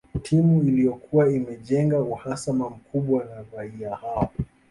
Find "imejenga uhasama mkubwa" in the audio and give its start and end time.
1.31-3.25